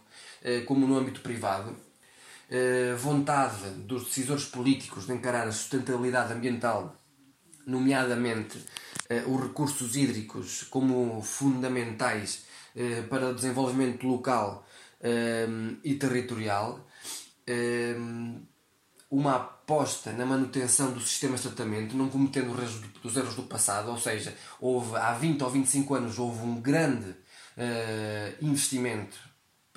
como 0.67 0.87
no 0.87 0.97
âmbito 0.97 1.21
privado. 1.21 1.77
Eh, 2.51 2.95
vontade 2.97 3.69
dos 3.87 4.05
decisores 4.05 4.47
políticos 4.47 5.07
de 5.07 5.13
encarar 5.13 5.47
a 5.47 5.53
sustentabilidade 5.53 6.33
ambiental, 6.33 6.97
nomeadamente 7.67 8.59
eh, 9.11 9.23
os 9.27 9.43
recursos 9.43 9.95
hídricos, 9.97 10.63
como 10.63 11.21
fundamentais 11.23 12.47
eh, 12.75 13.03
para 13.03 13.29
o 13.29 13.35
desenvolvimento 13.35 14.07
local 14.07 14.67
e 15.85 15.95
territorial, 15.95 16.85
uma 19.11 19.37
aposta 19.37 20.13
na 20.13 20.27
manutenção 20.27 20.93
do 20.93 21.01
sistema 21.01 21.37
de 21.37 21.43
tratamento, 21.43 21.97
não 21.97 22.09
cometendo 22.09 22.55
os 23.03 23.17
erros 23.17 23.35
do 23.35 23.45
passado, 23.45 23.91
ou 23.91 23.99
seja, 23.99 24.37
houve, 24.61 24.97
há 24.97 25.13
20 25.13 25.43
ou 25.43 25.51
25 25.51 25.95
anos 25.95 26.19
houve 26.19 26.43
um 26.43 26.61
grande 26.61 27.15
investimento 28.41 29.19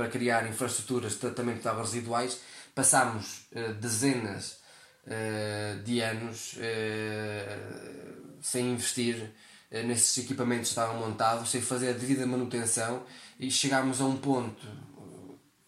para 0.02 0.10
criar 0.10 0.50
infraestruturas 0.50 1.14
de 1.14 1.20
tratamento 1.20 1.62
de 1.62 1.68
águas 1.68 1.94
residuais. 1.94 2.40
Passámos 2.74 3.46
uh, 3.52 3.74
dezenas 3.76 4.58
uh, 5.06 5.84
de 5.84 6.02
anos 6.02 6.54
uh, 6.54 8.38
sem 8.42 8.72
investir 8.72 9.32
nesses 9.86 10.26
equipamentos 10.26 10.68
que 10.68 10.72
estavam 10.72 11.00
montados, 11.00 11.50
sem 11.50 11.62
fazer 11.62 11.92
a 11.92 11.94
devida 11.94 12.28
manutenção 12.28 13.04
e 13.40 13.50
chegámos 13.50 14.02
a 14.02 14.06
um 14.06 14.18
ponto 14.18 14.68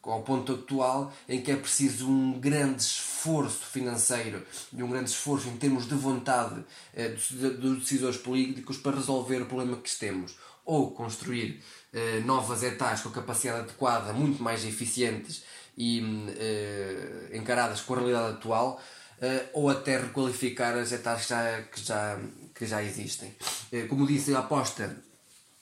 ao 0.03 0.21
ponto 0.21 0.53
atual 0.53 1.13
em 1.27 1.41
que 1.41 1.51
é 1.51 1.55
preciso 1.55 2.09
um 2.09 2.39
grande 2.39 2.81
esforço 2.81 3.65
financeiro 3.65 4.45
e 4.71 4.83
um 4.83 4.89
grande 4.89 5.09
esforço 5.09 5.47
em 5.47 5.57
termos 5.57 5.87
de 5.87 5.95
vontade 5.95 6.63
eh, 6.93 7.09
dos 7.09 7.79
decisores 7.79 8.17
políticos 8.17 8.77
para 8.77 8.95
resolver 8.95 9.41
o 9.41 9.45
problema 9.45 9.77
que 9.77 9.95
temos. 9.95 10.35
Ou 10.65 10.91
construir 10.91 11.61
eh, 11.93 12.21
novas 12.25 12.63
etapas 12.63 13.01
com 13.01 13.09
capacidade 13.09 13.61
adequada, 13.61 14.13
muito 14.13 14.41
mais 14.41 14.65
eficientes 14.65 15.43
e 15.77 16.01
eh, 16.37 17.29
encaradas 17.33 17.81
com 17.81 17.93
a 17.93 17.97
realidade 17.97 18.33
atual, 18.33 18.81
eh, 19.21 19.45
ou 19.53 19.69
até 19.69 19.97
requalificar 19.97 20.77
as 20.77 20.91
etapas 20.91 21.23
que 21.23 21.29
já, 21.29 21.61
que 21.61 21.81
já, 21.81 22.19
que 22.55 22.65
já 22.65 22.83
existem. 22.83 23.33
Eh, 23.71 23.83
como 23.83 24.05
disse, 24.05 24.35
a 24.35 24.39
aposta 24.39 24.95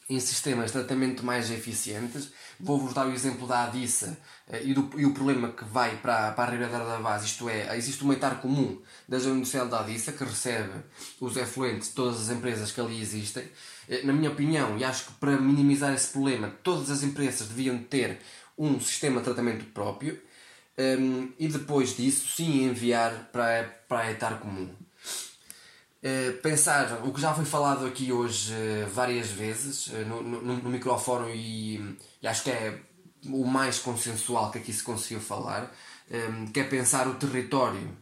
em 0.10 0.19
sistemas 0.19 0.67
de 0.67 0.74
tratamento 0.74 1.24
mais 1.24 1.50
eficientes. 1.50 2.31
Vou-vos 2.63 2.93
dar 2.93 3.07
o 3.07 3.13
exemplo 3.13 3.47
da 3.47 3.63
Adissa 3.63 4.17
eh, 4.47 4.61
e, 4.63 4.73
do, 4.73 4.89
e 4.99 5.05
o 5.05 5.13
problema 5.13 5.49
que 5.49 5.63
vai 5.65 5.97
para, 5.97 6.31
para 6.31 6.49
a 6.49 6.51
Ribeira 6.51 6.85
da 6.85 6.99
Base, 6.99 7.25
isto 7.25 7.49
é, 7.49 7.75
existe 7.75 8.05
um 8.05 8.13
etar 8.13 8.39
comum 8.41 8.79
da 9.07 9.17
zona 9.17 9.37
industrial 9.37 9.67
da 9.67 9.79
Adissa 9.79 10.11
que 10.11 10.23
recebe 10.23 10.71
os 11.19 11.35
efluentes 11.37 11.89
de 11.89 11.95
todas 11.95 12.21
as 12.21 12.29
empresas 12.29 12.71
que 12.71 12.79
ali 12.79 13.01
existem. 13.01 13.43
Eh, 13.89 14.03
na 14.03 14.13
minha 14.13 14.29
opinião, 14.29 14.77
e 14.77 14.83
acho 14.83 15.07
que 15.07 15.13
para 15.13 15.37
minimizar 15.37 15.93
esse 15.93 16.11
problema, 16.11 16.53
todas 16.63 16.89
as 16.89 17.03
empresas 17.03 17.47
deviam 17.47 17.79
ter 17.79 18.19
um 18.57 18.79
sistema 18.79 19.19
de 19.19 19.25
tratamento 19.25 19.65
próprio 19.65 20.19
um, 20.77 20.83
ehm, 20.83 21.29
e 21.39 21.47
depois 21.47 21.95
disso, 21.95 22.27
sim, 22.35 22.63
enviar 22.63 23.29
para, 23.31 23.63
para 23.87 23.99
a 24.01 24.11
etar 24.11 24.39
comum. 24.39 24.69
Uh, 26.03 26.34
pensar 26.41 27.05
o 27.05 27.13
que 27.13 27.22
já 27.22 27.31
foi 27.31 27.46
falado 27.46 27.86
aqui 27.86 28.12
hoje 28.12 28.51
uh, 28.51 28.89
várias 28.89 29.27
vezes 29.27 29.86
uh, 29.86 29.98
no, 30.08 30.24
no, 30.24 30.41
no 30.41 30.70
microfone 30.72 31.31
e, 31.36 31.98
e, 32.20 32.27
acho 32.27 32.43
que 32.43 32.50
é 32.50 32.79
o 33.27 33.46
mais 33.46 33.77
consensual 33.77 34.50
que 34.50 34.58
aqui 34.58 34.74
se 34.74 34.81
conseguiu 34.81 35.20
falar, 35.20 35.72
que 36.51 36.60
é 36.60 36.63
pensar 36.63 37.08
o 37.08 37.13
território 37.13 37.96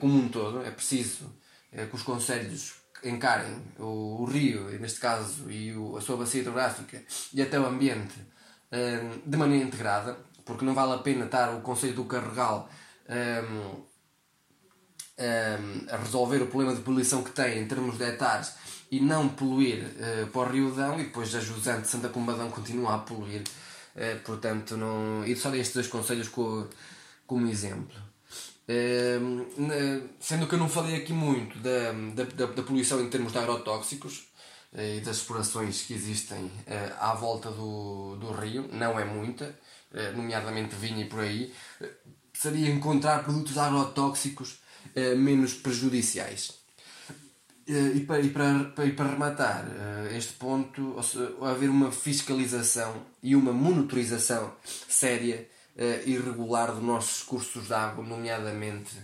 como 0.00 0.18
um 0.18 0.28
todo. 0.28 0.66
É 0.66 0.70
preciso 0.72 1.32
que 1.70 1.94
os 1.94 2.02
conselhos 2.02 2.74
encarem 3.04 3.62
o, 3.78 4.22
o, 4.22 4.24
rio, 4.24 4.64
neste 4.80 4.98
caso, 4.98 5.48
e 5.48 5.72
o, 5.76 5.96
a 5.96 6.00
sua 6.00 6.16
bacia 6.16 6.40
hidrográfica 6.40 7.00
e 7.32 7.40
até 7.40 7.58
o 7.58 7.66
ambiente 7.66 8.16
de 9.24 9.36
maneira 9.36 9.64
integrada, 9.64 10.18
porque 10.44 10.64
não 10.64 10.74
vale 10.74 10.94
a 10.94 10.98
pena 10.98 11.26
estar 11.26 11.54
o 11.54 11.60
Conselho 11.60 11.94
do 11.94 12.04
Carregal. 12.04 12.68
Um, 15.18 15.86
a 15.90 15.96
resolver 15.96 16.42
o 16.42 16.46
problema 16.46 16.74
de 16.74 16.82
poluição 16.82 17.22
que 17.22 17.30
tem 17.30 17.58
em 17.58 17.66
termos 17.66 17.96
de 17.96 18.04
hectares 18.04 18.52
e 18.90 19.00
não 19.00 19.30
poluir 19.30 19.82
uh, 19.82 20.26
para 20.26 20.50
o 20.50 20.52
Rio 20.52 20.70
Dão 20.72 21.00
e 21.00 21.04
depois 21.04 21.34
a 21.34 21.40
Jusante 21.40 21.88
Santa 21.88 22.10
Combadão 22.10 22.50
continua 22.50 22.96
a 22.96 22.98
poluir. 22.98 23.42
Uh, 23.94 24.20
portanto, 24.24 24.76
não... 24.76 25.24
e 25.24 25.34
só 25.34 25.48
dei 25.48 25.62
estes 25.62 25.74
dois 25.74 25.86
conselhos 25.86 26.28
como, 26.28 26.68
como 27.26 27.48
exemplo. 27.48 27.96
Uh, 28.68 29.46
sendo 30.20 30.46
que 30.46 30.54
eu 30.54 30.58
não 30.58 30.68
falei 30.68 30.96
aqui 30.96 31.14
muito 31.14 31.58
da, 31.60 31.92
da, 32.14 32.46
da 32.52 32.62
poluição 32.62 33.00
em 33.00 33.08
termos 33.08 33.32
de 33.32 33.38
agrotóxicos 33.38 34.26
e 34.74 35.00
das 35.00 35.16
explorações 35.16 35.82
que 35.82 35.94
existem 35.94 36.50
à 37.00 37.14
volta 37.14 37.50
do, 37.50 38.16
do 38.16 38.32
rio, 38.32 38.68
não 38.70 39.00
é 39.00 39.06
muita, 39.06 39.58
nomeadamente 40.14 40.74
vinho 40.74 41.00
e 41.00 41.04
por 41.06 41.20
aí, 41.20 41.54
seria 42.34 42.68
encontrar 42.68 43.24
produtos 43.24 43.56
agrotóxicos 43.56 44.58
menos 45.16 45.54
prejudiciais. 45.54 46.66
Uh, 47.68 47.96
e, 47.96 48.00
para, 48.00 48.20
e, 48.20 48.30
para, 48.30 48.86
e 48.86 48.92
para 48.92 49.10
rematar 49.10 49.66
uh, 49.66 50.16
este 50.16 50.34
ponto, 50.34 50.96
haver 51.42 51.68
uma 51.68 51.90
fiscalização 51.90 53.02
e 53.20 53.34
uma 53.34 53.52
monitorização 53.52 54.52
séria 54.88 55.48
e 56.06 56.16
regular 56.16 56.72
dos 56.72 56.82
nossos 56.82 57.22
cursos 57.22 57.66
de 57.66 57.74
água, 57.74 58.02
nomeadamente 58.02 58.96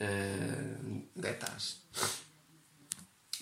uh, 0.00 1.02
detalhes. 1.14 1.76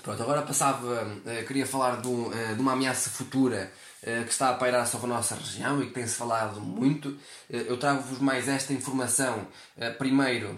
Pronto, 0.03 0.23
agora 0.23 0.43
passava, 0.43 1.07
queria 1.49 1.67
falar 1.67 2.03
de, 2.03 2.09
um, 2.09 2.31
uma 2.59 2.73
ameaça 2.75 3.09
futura 3.09 3.73
eh, 3.96 3.96
que 4.25 4.31
está 4.31 4.51
a 4.51 4.55
pairar 4.55 4.87
sobre 4.87 5.07
a 5.07 5.15
nossa 5.15 5.35
região 5.35 5.83
e 5.83 5.87
que 5.87 5.93
tem-se 5.93 6.15
falado 6.15 6.61
muito. 6.61 7.19
Eh, 7.51 7.67
eu 7.67 7.77
trago-vos 7.77 8.21
mais 8.21 8.47
esta 8.47 8.73
informação, 8.73 9.49
eh, 9.77 9.91
primeiro, 9.91 10.57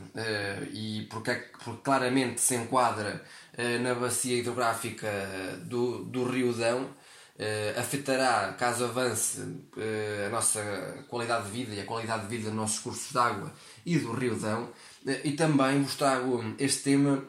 e 0.70 1.06
porque, 1.08 1.30
é, 1.30 1.34
porque 1.64 1.80
claramente 1.82 2.40
se 2.40 2.54
enquadra 2.56 3.24
na 3.80 3.94
bacia 3.94 4.38
hidrográfica 4.38 5.08
do, 5.64 6.04
do 6.04 6.30
Rio 6.30 6.52
Dão, 6.52 6.88
afetará, 7.76 8.54
caso 8.56 8.84
avance, 8.84 9.40
a 10.26 10.28
nossa 10.30 11.04
qualidade 11.08 11.46
de 11.46 11.50
vida 11.50 11.74
e 11.74 11.80
a 11.80 11.84
qualidade 11.84 12.22
de 12.22 12.28
vida 12.28 12.50
dos 12.50 12.54
nossos 12.56 12.78
cursos 12.78 13.10
de 13.10 13.18
água 13.18 13.52
e 13.84 13.98
do 13.98 14.12
Rio 14.12 14.36
Dão. 14.36 14.70
E 15.24 15.32
também 15.32 15.82
vos 15.82 15.96
trago 15.96 16.54
este 16.58 16.84
tema 16.84 17.24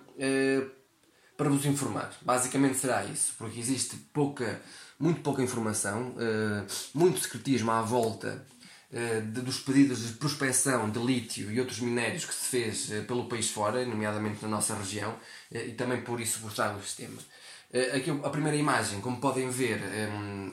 para 1.35 1.49
vos 1.49 1.65
informar. 1.65 2.11
Basicamente 2.21 2.77
será 2.77 3.05
isso, 3.05 3.33
porque 3.37 3.59
existe 3.59 3.95
pouca 4.13 4.61
muito 4.99 5.21
pouca 5.21 5.41
informação, 5.41 6.09
uh, 6.09 6.67
muito 6.93 7.19
secretismo 7.21 7.71
à 7.71 7.81
volta 7.81 8.45
de, 8.91 9.41
dos 9.41 9.59
pedidos 9.59 10.07
de 10.07 10.13
prospecção 10.13 10.89
de 10.89 10.97
lítio 10.99 11.51
e 11.51 11.59
outros 11.59 11.79
minérios 11.79 12.25
que 12.25 12.33
se 12.33 12.45
fez 12.45 12.89
uh, 12.89 13.03
pelo 13.05 13.25
país 13.25 13.49
fora, 13.49 13.85
nomeadamente 13.85 14.41
na 14.41 14.49
nossa 14.49 14.75
região, 14.75 15.15
e 15.49 15.71
também 15.71 16.01
por 16.01 16.19
isso 16.19 16.39
vos 16.39 16.53
trago 16.53 16.79
este 16.79 17.03
tema. 17.03 17.17
Aqui 17.95 18.09
a 18.09 18.29
primeira 18.31 18.57
imagem, 18.57 18.99
como 18.99 19.21
podem 19.21 19.47
ver, 19.47 19.79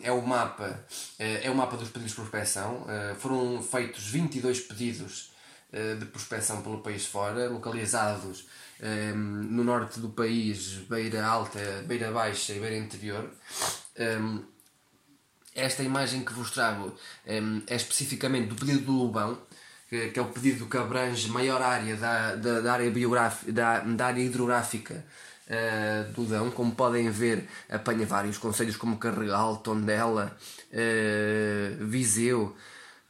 é 0.02 0.12
o 0.12 0.20
mapa, 0.20 0.84
é 1.18 1.50
o 1.50 1.54
mapa 1.54 1.78
dos 1.78 1.88
pedidos 1.88 2.10
de 2.10 2.16
prospecção. 2.16 2.86
Foram 3.18 3.62
feitos 3.62 4.06
22 4.06 4.60
pedidos 4.60 5.32
de 5.98 6.04
prospecção 6.04 6.60
pelo 6.60 6.82
país 6.82 7.06
fora, 7.06 7.48
localizados 7.48 8.46
no 9.14 9.64
norte 9.64 9.98
do 9.98 10.10
país, 10.10 10.72
beira 10.90 11.24
alta, 11.24 11.58
beira 11.86 12.12
baixa 12.12 12.52
e 12.52 12.60
beira 12.60 12.76
interior. 12.76 13.30
Um, 13.98 14.56
esta 15.56 15.82
imagem 15.82 16.22
que 16.22 16.32
vos 16.34 16.50
trago 16.50 16.94
um, 17.26 17.62
é 17.66 17.74
especificamente 17.74 18.48
do 18.48 18.54
pedido 18.54 18.80
do 18.80 18.92
Lubão, 18.92 19.38
que, 19.88 20.08
que, 20.10 20.18
é 20.18 20.22
o 20.22 20.26
pedido 20.26 20.66
que 20.66 20.76
abrange 20.76 21.28
maior 21.30 21.62
área 21.62 21.96
da, 21.96 22.36
da, 22.36 22.60
da 22.60 22.72
área, 22.74 22.90
biográfica, 22.90 23.52
da, 23.52 23.80
da 23.80 24.06
área 24.06 24.20
hidrográfica 24.20 25.02
uh, 25.48 26.12
do 26.12 26.26
Dão. 26.26 26.50
Como 26.50 26.72
podem 26.74 27.08
ver, 27.08 27.48
apanha 27.70 28.04
vários 28.04 28.36
conselhos 28.36 28.76
como 28.76 28.98
Carregal, 28.98 29.56
Tondela, 29.58 30.36
uh, 30.72 31.86
Viseu, 31.86 32.54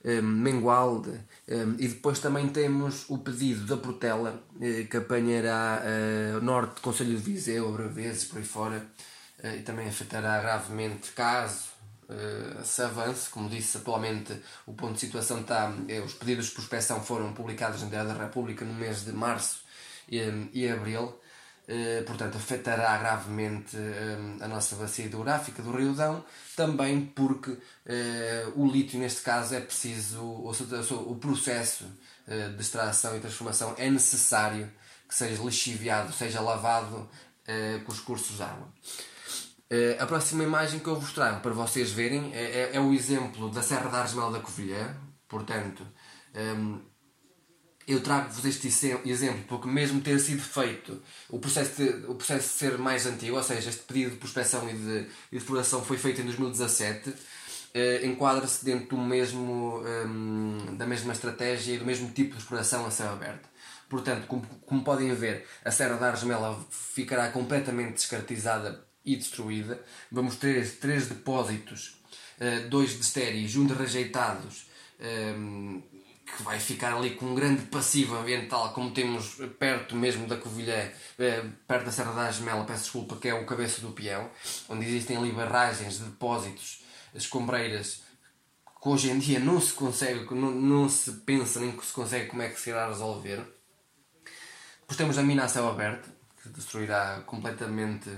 um, 0.05 0.23
Mengualde. 0.23 1.19
Um, 1.49 1.77
e 1.79 1.89
depois 1.89 2.21
também 2.21 2.49
temos 2.49 3.07
o 3.09 3.19
pedido 3.19 3.67
da 3.67 3.77
Portela, 3.77 4.41
uh, 4.55 4.87
que 4.89 4.97
apanhará 4.97 5.83
uh, 5.83 6.45
norte 6.45 6.81
Conselho 6.81 7.17
de 7.17 7.23
Viseu, 7.23 7.73
Braveses, 7.73 8.25
por 8.25 8.39
aí 8.39 8.45
fora 8.45 8.87
e 9.43 9.63
também 9.63 9.89
afetará 9.89 10.41
gravemente 10.41 11.13
caso 11.13 11.77
uh, 12.09 12.65
se 12.65 12.83
avance. 12.83 13.29
Como 13.31 13.49
disse, 13.49 13.79
atualmente 13.79 14.35
o 14.67 14.73
ponto 14.73 14.95
de 14.95 15.01
situação 15.01 15.41
está. 15.41 15.73
Eh, 15.89 16.01
os 16.01 16.15
pedidos 16.15 16.47
de 16.47 16.53
prospecção 16.53 17.03
foram 17.03 17.33
publicados 17.33 17.83
na 17.83 17.89
Diário 17.89 18.13
da 18.13 18.25
República 18.25 18.65
no 18.65 18.75
mês 18.75 19.05
de 19.05 19.13
março 19.13 19.61
e, 20.09 20.21
e 20.53 20.69
abril. 20.69 21.21
Portanto, 22.07 22.37
afetará 22.37 22.97
gravemente 22.97 23.77
a 24.41 24.47
nossa 24.47 24.77
bacia 24.77 25.07
hidrográfica 25.07 25.61
do 25.65 25.73
Rio 25.77 25.95
Dão, 25.95 26.25
também 26.55 27.05
porque 27.05 27.59
o 28.55 28.65
lítio, 28.69 29.01
neste 29.01 29.23
caso, 29.23 29.53
é 29.53 29.61
preciso, 29.61 30.23
o 30.23 31.17
processo 31.21 31.85
de 32.25 32.63
extração 32.63 33.17
e 33.17 33.21
transformação 33.21 33.75
é 33.79 33.91
necessário 33.91 34.71
que 35.09 35.15
seja 35.17 35.43
lixiviado, 35.43 36.13
seja 36.13 36.41
lavado 36.41 37.11
com 37.85 37.91
os 37.91 37.99
cursos 37.99 38.37
de 38.37 38.45
água. 38.45 38.69
Uh, 39.69 40.01
a 40.01 40.07
próxima 40.07 40.45
imagem 40.45 40.79
que 40.79 40.87
eu 40.87 40.95
vos 40.95 41.13
trago 41.13 41.41
para 41.41 41.53
vocês 41.53 41.91
verem 41.91 42.33
é, 42.33 42.71
é, 42.71 42.71
é 42.75 42.81
o 42.81 42.93
exemplo 42.93 43.51
da 43.51 43.63
Serra 43.63 43.91
da 43.91 43.99
Argemel 43.99 44.31
da 44.31 44.39
Covilhã. 44.39 44.97
Portanto, 45.29 45.85
um, 46.35 46.39
ehm, 46.39 46.81
eu 47.87 48.01
trago-vos 48.01 48.45
este 48.45 48.69
exemplo 48.69 49.45
porque, 49.49 49.67
mesmo 49.67 50.01
ter 50.01 50.21
sido 50.21 50.41
feito 50.41 51.03
o 51.29 51.41
processo, 51.41 51.83
de, 51.83 52.07
o 52.07 52.15
processo 52.15 52.49
de 52.49 52.55
ser 52.55 52.79
mais 52.79 53.07
antigo, 53.07 53.37
ou 53.37 53.43
seja, 53.43 53.69
este 53.71 53.83
pedido 53.83 54.13
de 54.13 54.17
prospecção 54.19 54.69
e 54.71 54.73
de, 54.73 55.09
exploração 55.33 55.85
foi 55.85 55.97
feito 55.99 56.21
em 56.21 56.25
2017, 56.25 57.11
uh, 57.11 57.15
eh, 57.75 58.07
enquadra-se 58.07 58.65
dentro 58.65 58.97
do 58.97 59.03
mesmo, 59.03 59.81
um, 59.81 60.59
ehm, 60.69 60.77
da 60.77 60.87
mesma 60.87 61.13
estratégia 61.13 61.75
e 61.75 61.79
do 61.79 61.85
mesmo 61.85 62.11
tipo 62.13 62.35
de 62.37 62.39
exploração 62.39 62.87
a 62.87 62.91
céu 62.93 63.11
aberto. 63.11 63.49
Portanto, 63.89 64.27
como, 64.29 64.47
como 64.65 64.85
podem 64.85 65.13
ver, 65.15 65.45
a 65.65 65.71
Serra 65.73 65.97
da 65.97 66.09
Argemela 66.11 66.65
ficará 66.71 67.31
completamente 67.31 67.95
descartizada 67.95 68.86
e 69.07 69.17
destruída. 69.17 69.81
Vamos 70.11 70.37
ter 70.37 70.69
três 70.79 71.07
depósitos, 71.07 71.97
uh, 72.41 72.69
dois 72.69 72.91
de 72.91 73.01
estéreis 73.01 73.55
e 73.55 73.59
um 73.59 73.67
de 73.67 73.73
rejeitados, 73.73 74.67
ehm, 74.99 75.81
que 76.37 76.43
vai 76.43 76.59
ficar 76.59 76.93
ali 76.93 77.15
com 77.15 77.27
um 77.27 77.35
grande 77.37 77.63
passivo 77.67 78.17
ambiental, 78.17 78.73
como 78.73 78.91
temos 78.91 79.37
perto 79.61 79.95
mesmo 79.95 80.27
da 80.27 80.37
Covilhã, 80.37 80.91
uh, 81.19 81.51
perto 81.69 81.85
da 81.85 81.93
Serra 81.93 82.13
da 82.13 82.31
Gemela, 82.33 82.65
peço 82.65 82.83
desculpa, 82.83 83.17
que 83.17 83.29
é 83.29 83.35
o 83.35 83.47
Cabeça 83.47 83.81
do 83.81 83.93
Peão, 83.93 84.29
onde 84.69 84.85
existem 84.85 85.17
ali 85.17 85.31
barragens 85.31 85.99
de 85.99 86.05
depósitos, 86.05 86.85
escombreiras 87.15 88.03
que 88.83 88.89
hoje 88.89 89.11
em 89.11 89.19
dia 89.19 89.41
não 89.41 89.61
se 89.61 89.73
consegue, 89.73 90.33
não, 90.35 90.51
não 90.51 90.89
se 90.89 91.11
pensa 91.13 91.59
nem 91.61 91.73
que 91.73 91.85
se 91.85 91.93
consegue 91.93 92.29
como 92.29 92.43
é 92.43 92.49
que 92.49 92.61
se 92.61 92.71
irá 92.71 92.89
resolver. 92.89 93.39
Depois 94.81 94.97
temos 94.97 95.19
a 95.19 95.23
mina 95.23 95.45
a 95.45 95.49
céu 95.49 95.69
aberto, 95.69 96.09
que 96.41 96.49
destruirá 96.51 97.23
completamente 97.27 98.09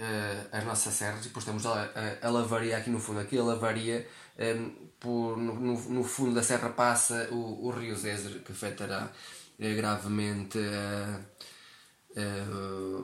uh, 0.00 0.48
as 0.56 0.64
nossas 0.64 0.94
serras, 0.94 1.20
e 1.20 1.28
depois 1.28 1.44
temos 1.44 1.64
a, 1.66 1.90
a, 2.22 2.26
a, 2.26 2.30
lavaria 2.30 2.76
aqui 2.76 2.90
no 2.90 2.98
fundo. 2.98 3.20
Aqui 3.20 3.38
a 3.38 3.42
lavaria, 3.42 4.08
um, 4.38 4.42
ehm, 4.42 4.70
por, 4.98 5.36
no, 5.36 5.54
no, 5.54 6.04
fundo 6.04 6.34
da 6.34 6.42
serra 6.42 6.70
passa 6.70 7.28
o, 7.30 7.66
o 7.66 7.70
rio 7.70 7.96
Zézer, 7.96 8.42
que 8.42 8.52
afetará 8.52 9.10
uh, 9.58 9.76
gravemente 9.76 10.58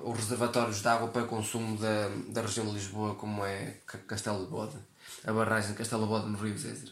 os 0.03 0.19
reservatórios 0.19 0.83
de 0.83 0.89
água 0.89 1.09
para 1.09 1.23
consumo 1.23 1.79
da, 1.79 2.09
da 2.29 2.43
região 2.43 2.67
de 2.67 2.73
Lisboa, 2.73 3.15
como 3.15 3.45
é 3.45 3.77
Castelo 4.09 4.45
de 4.45 4.51
Bode 4.51 4.77
a 5.25 5.33
barragem 5.33 5.71
de 5.71 5.77
Castelo 5.77 6.07
Bode 6.07 6.29
no 6.29 6.39
Rio 6.39 6.57
Zézer. 6.57 6.91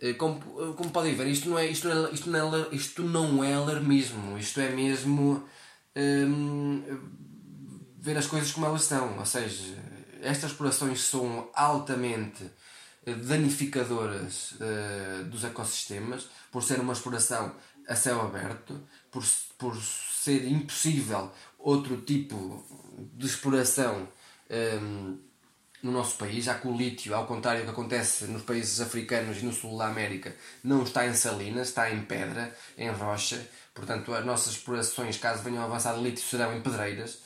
Eh, 0.00 0.14
como, 0.14 0.40
como 0.74 0.90
podem 0.90 1.14
ver, 1.14 1.26
isto 1.28 1.48
não, 1.48 1.58
é, 1.58 1.66
isto, 1.66 1.88
não 1.88 1.98
é, 1.98 2.10
isto, 2.10 2.30
não 2.30 2.56
é, 2.56 2.68
isto 2.72 3.02
não 3.02 3.44
é 3.44 3.54
alarmismo, 3.54 4.38
isto 4.38 4.60
é 4.60 4.70
mesmo 4.70 5.44
hum, 5.96 6.82
ver 8.04 8.18
as 8.18 8.26
coisas 8.26 8.52
como 8.52 8.66
elas 8.66 8.84
são. 8.84 9.18
Ou 9.18 9.24
seja, 9.24 9.74
estas 10.22 10.50
explorações 10.50 11.00
são 11.00 11.48
altamente 11.54 12.44
danificadoras 13.26 14.52
uh, 14.52 15.24
dos 15.24 15.42
ecossistemas 15.44 16.28
por 16.52 16.62
ser 16.62 16.80
uma 16.80 16.92
exploração 16.92 17.54
a 17.88 17.94
céu 17.94 18.20
aberto, 18.20 18.80
por, 19.10 19.24
por 19.58 19.76
ser 19.76 20.46
impossível 20.46 21.30
outro 21.58 22.00
tipo 22.02 22.64
de 23.14 23.26
exploração. 23.26 24.06
Um, 24.50 25.18
no 25.82 25.92
nosso 25.92 26.16
país, 26.16 26.46
já 26.46 26.54
que 26.54 26.66
o 26.66 26.74
lítio, 26.74 27.14
ao 27.14 27.26
contrário 27.26 27.60
do 27.60 27.64
que 27.66 27.70
acontece 27.72 28.24
nos 28.24 28.40
países 28.40 28.80
africanos 28.80 29.42
e 29.42 29.44
no 29.44 29.52
sul 29.52 29.76
da 29.76 29.86
América, 29.88 30.34
não 30.62 30.82
está 30.82 31.06
em 31.06 31.12
salinas, 31.12 31.68
está 31.68 31.90
em 31.90 32.00
pedra, 32.06 32.56
em 32.78 32.88
rocha. 32.88 33.46
Portanto, 33.74 34.14
as 34.14 34.24
nossas 34.24 34.54
explorações, 34.54 35.18
caso 35.18 35.42
venham 35.42 35.60
a 35.62 35.66
avançar 35.66 35.94
de 35.94 36.02
lítio, 36.02 36.24
serão 36.24 36.56
em 36.56 36.62
pedreiras 36.62 37.18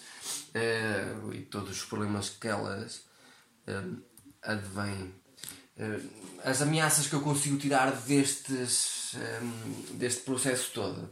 e 1.32 1.40
todos 1.42 1.70
os 1.70 1.85
problemas 1.85 2.30
que 2.30 2.49
elas 2.49 3.02
uh, 3.66 4.02
advêm. 4.42 5.14
Uh, 5.76 6.11
as 6.44 6.62
ameaças 6.62 7.06
que 7.06 7.14
eu 7.14 7.20
consigo 7.20 7.56
tirar 7.56 7.90
destes, 7.92 9.14
deste 9.92 10.23
processo 10.23 10.70
todo, 10.73 11.11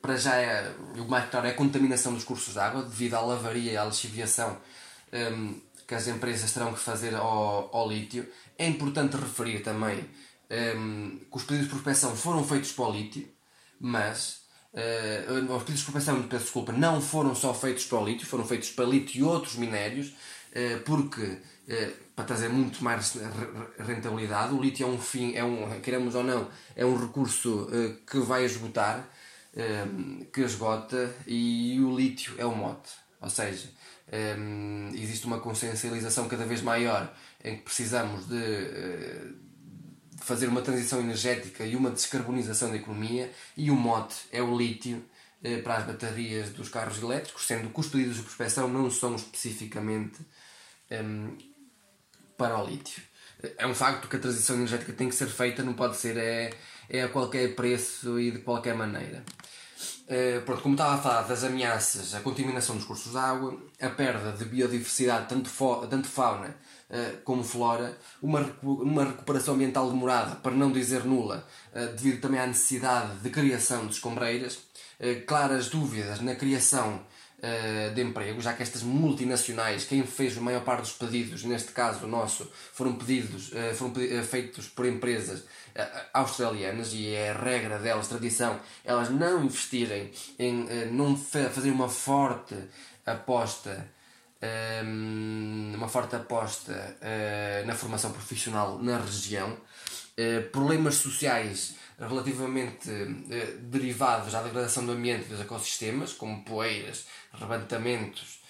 para 0.00 0.16
já 0.16 0.36
é, 0.36 0.72
o 0.96 1.04
mais 1.04 1.28
claro 1.30 1.46
é 1.46 1.50
a 1.50 1.54
contaminação 1.54 2.14
dos 2.14 2.24
cursos 2.24 2.54
de 2.54 2.60
água, 2.60 2.82
devido 2.82 3.14
à 3.14 3.20
lavaria 3.20 3.72
e 3.72 3.76
à 3.76 3.84
lixiviação. 3.84 4.58
Que 5.86 5.94
as 5.94 6.08
empresas 6.08 6.52
terão 6.52 6.72
que 6.72 6.80
fazer 6.80 7.14
ao, 7.14 7.68
ao 7.76 7.88
lítio. 7.88 8.26
É 8.56 8.66
importante 8.66 9.16
referir 9.16 9.62
também 9.62 10.08
que 10.48 11.36
os 11.36 11.42
pedidos 11.42 11.66
de 11.66 11.70
prospecção 11.70 12.16
foram 12.16 12.42
feitos 12.44 12.72
para 12.72 12.86
o 12.86 12.92
lítio, 12.92 13.28
mas 13.78 14.43
uh, 14.74 15.54
os 15.54 15.62
pedidos 15.62 15.80
de 15.80 15.90
prospecção, 15.90 16.22
peço 16.22 16.44
desculpa, 16.44 16.72
não 16.72 17.00
foram 17.00 17.34
só 17.34 17.54
feitos 17.54 17.86
para 17.86 17.98
o 17.98 18.04
lítio, 18.04 18.26
foram 18.26 18.44
feitos 18.44 18.70
para 18.70 18.84
lítio 18.84 19.20
e 19.20 19.22
outros 19.22 19.56
minérios, 19.56 20.08
uh, 20.08 20.80
porque 20.84 21.22
uh, 21.22 21.92
para 22.14 22.24
trazer 22.24 22.48
muito 22.48 22.82
mais 22.82 23.16
rentabilidade, 23.78 24.54
o 24.54 24.60
lítio 24.60 24.86
é 24.86 24.90
um 24.90 24.98
fim, 24.98 25.34
é 25.34 25.44
um, 25.44 25.80
queremos 25.80 26.14
ou 26.14 26.24
não, 26.24 26.48
é 26.76 26.84
um 26.84 26.96
recurso 26.96 27.68
que 28.08 28.20
vai 28.20 28.44
esgotar, 28.44 29.04
que 30.32 30.40
esgota, 30.42 31.12
e 31.26 31.80
o 31.80 31.96
lítio 31.96 32.34
é 32.38 32.46
o 32.46 32.54
mote. 32.54 32.92
Ou 33.20 33.28
seja, 33.28 33.68
existe 34.94 35.26
uma 35.26 35.40
consciencialização 35.40 36.28
cada 36.28 36.46
vez 36.46 36.62
maior 36.62 37.12
em 37.42 37.56
que 37.56 37.62
precisamos 37.62 38.28
de, 38.28 38.36
fazer 40.24 40.48
uma 40.48 40.62
transição 40.62 41.00
energética 41.00 41.64
e 41.64 41.76
uma 41.76 41.90
descarbonização 41.90 42.70
da 42.70 42.76
economia 42.76 43.30
e 43.56 43.70
o 43.70 43.74
mote 43.74 44.16
é 44.32 44.42
o 44.42 44.56
lítio 44.56 45.04
uh, 45.44 45.62
para 45.62 45.76
as 45.76 45.86
baterias 45.86 46.50
dos 46.50 46.68
carros 46.68 47.00
elétricos, 47.02 47.46
sendo 47.46 47.68
que 47.68 47.80
os 47.80 47.88
pedidos 47.88 48.16
de 48.16 48.22
prospecção 48.22 48.66
não 48.68 48.90
são 48.90 49.14
especificamente 49.14 50.20
um, 50.90 51.36
para 52.36 52.58
o 52.58 52.66
lítio. 52.66 53.02
É 53.58 53.66
um 53.66 53.74
facto 53.74 54.08
que 54.08 54.16
a 54.16 54.18
transição 54.18 54.56
energética 54.56 54.92
tem 54.94 55.08
que 55.08 55.14
ser 55.14 55.26
feita, 55.26 55.62
não 55.62 55.74
pode 55.74 55.96
ser 55.96 56.16
é, 56.16 56.50
é 56.88 57.02
a 57.02 57.08
qualquer 57.08 57.54
preço 57.54 58.18
e 58.18 58.30
de 58.30 58.38
qualquer 58.38 58.74
maneira. 58.74 59.22
Uh, 60.04 60.40
pronto, 60.42 60.62
como 60.62 60.74
estava 60.74 60.94
a 60.94 60.98
falar 60.98 61.22
das 61.22 61.44
ameaças, 61.44 62.14
a 62.14 62.20
contaminação 62.20 62.76
dos 62.76 62.84
cursos 62.86 63.12
de 63.12 63.18
água, 63.18 63.58
a 63.80 63.90
perda 63.90 64.32
de 64.32 64.44
biodiversidade, 64.46 65.28
tanto, 65.28 65.50
tanto 65.88 66.08
fauna 66.08 66.56
como 67.24 67.42
flora, 67.42 67.96
uma, 68.22 68.40
uma 68.62 69.04
recuperação 69.04 69.54
ambiental 69.54 69.90
demorada, 69.90 70.36
para 70.36 70.52
não 70.52 70.70
dizer 70.70 71.04
nula, 71.04 71.46
uh, 71.72 71.94
devido 71.96 72.20
também 72.20 72.38
à 72.38 72.46
necessidade 72.46 73.18
de 73.18 73.30
criação 73.30 73.86
de 73.86 73.94
escombreiras, 73.94 74.58
claras 75.26 75.68
dúvidas 75.68 76.20
na 76.20 76.36
criação 76.36 77.00
de 77.94 78.00
emprego, 78.00 78.40
já 78.40 78.54
que 78.54 78.62
estas 78.62 78.82
multinacionais, 78.82 79.84
quem 79.84 80.06
fez 80.06 80.38
a 80.38 80.40
maior 80.40 80.62
parte 80.62 80.82
dos 80.82 80.92
pedidos, 80.92 81.44
neste 81.44 81.72
caso 81.72 82.06
o 82.06 82.08
nosso, 82.08 82.50
foram 82.72 82.94
pedidos, 82.94 83.50
foram 83.76 83.92
feitos 84.24 84.68
por 84.68 84.86
empresas 84.86 85.42
eh, 85.76 86.06
australianas 86.12 86.92
e 86.92 87.08
é 87.08 87.32
regra 87.32 87.80
delas, 87.80 88.06
tradição, 88.06 88.60
elas 88.84 89.10
não 89.10 89.44
investirem 89.44 90.12
em 90.38 90.68
eh, 90.68 90.86
não 90.86 91.16
fazer 91.16 91.72
uma 91.72 91.88
forte 91.88 92.54
aposta 93.04 93.90
uma 95.74 95.88
forte 95.88 96.16
aposta 96.16 96.96
eh, 97.00 97.62
na 97.66 97.74
formação 97.74 98.12
profissional 98.12 98.78
na 98.82 98.98
região, 98.98 99.56
problemas 100.52 100.94
sociais 100.94 101.74
relativamente 101.98 102.88
derivados 103.62 104.32
à 104.34 104.42
degradação 104.42 104.86
do 104.86 104.92
ambiente 104.92 105.24
e 105.26 105.28
dos 105.28 105.40
ecossistemas, 105.40 106.12
como 106.12 106.44
poeiras, 106.44 107.06
rebentamentos 107.32 108.40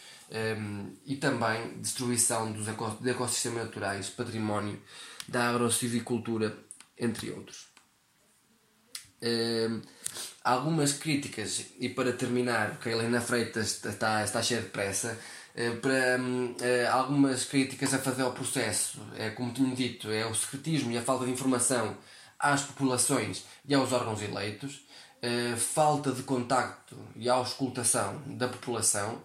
e 1.06 1.16
também 1.16 1.78
destruição 1.78 2.52
dos 2.52 2.68
ecossistemas 2.68 3.64
naturais, 3.64 4.10
património 4.10 4.78
da 5.26 5.48
agrocivicultura 5.48 6.54
entre 6.98 7.30
outros. 7.30 7.68
Uh, 9.22 9.80
algumas 10.42 10.92
críticas, 10.92 11.64
e 11.78 11.88
para 11.88 12.12
terminar, 12.12 12.72
porque 12.72 12.90
a 12.90 12.92
Helena 12.92 13.20
Freitas 13.20 13.82
está, 13.84 14.22
está 14.22 14.42
cheia 14.42 14.60
de 14.60 14.68
pressa, 14.68 15.18
para 15.80 16.18
uh, 16.18 16.92
algumas 16.92 17.44
críticas 17.44 17.94
a 17.94 17.98
fazer 17.98 18.22
ao 18.22 18.32
processo, 18.32 19.00
é 19.16 19.30
como 19.30 19.52
tinha 19.52 19.74
dito, 19.74 20.10
é 20.10 20.26
o 20.26 20.34
secretismo 20.34 20.90
e 20.90 20.98
a 20.98 21.02
falta 21.02 21.24
de 21.24 21.32
informação 21.32 21.96
às 22.38 22.62
populações 22.62 23.44
e 23.66 23.74
aos 23.74 23.92
órgãos 23.92 24.20
eleitos, 24.22 24.84
falta 25.56 26.12
de 26.12 26.22
contacto 26.22 26.94
e 27.16 27.30
auscultação 27.30 28.20
da 28.26 28.46
população. 28.46 29.24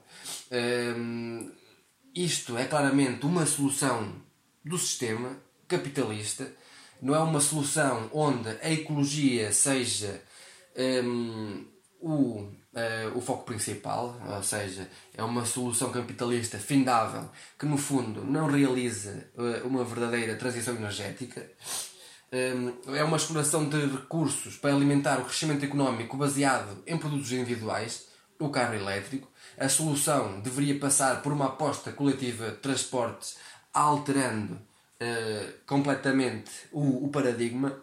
isto 2.15 2.58
é 2.58 2.63
claramente 2.63 3.26
uma 3.26 3.46
solução 3.46 4.13
do 4.63 4.78
sistema 4.78 5.36
capitalista 5.68 6.50
não 7.02 7.15
é 7.15 7.20
uma 7.20 7.39
solução 7.39 8.10
onde 8.13 8.50
a 8.50 8.72
ecologia 8.72 9.52
seja 9.52 10.22
um, 11.04 11.65
o, 12.02 12.49
o 13.20 13.22
foco 13.22 13.44
principal, 13.44 14.16
ou 14.26 14.42
seja, 14.42 14.90
é 15.16 15.22
uma 15.22 15.46
solução 15.46 15.92
capitalista 15.92 16.58
findável 16.58 17.30
que 17.58 17.66
no 17.66 17.78
fundo 17.78 18.24
não 18.24 18.48
realiza 18.48 19.28
uh, 19.36 19.68
uma 19.68 19.84
verdadeira 19.84 20.36
transição 20.36 20.76
energética. 20.76 21.46
Um, 22.32 22.96
é 22.96 23.04
uma 23.04 23.18
exploração 23.18 23.68
de 23.68 23.86
recursos 23.88 24.56
para 24.56 24.74
alimentar 24.74 25.20
o 25.20 25.26
crescimento 25.26 25.66
económico 25.66 26.16
baseado 26.16 26.82
em 26.88 26.98
produtos 26.98 27.32
individuais, 27.32 28.08
o 28.40 28.50
carro 28.50 28.76
elétrico. 28.76 29.28
A 29.58 29.68
solução 29.68 30.40
deveria 30.40 30.80
passar 30.80 31.22
por 31.22 31.34
uma 31.34 31.48
aposta 31.48 31.92
coletiva 31.92 32.52
de 32.52 32.58
transportes 32.58 33.36
alterando 33.74 34.54
uh, 34.54 35.54
completamente 35.66 36.52
o 36.72 37.10
paradigma. 37.10 37.76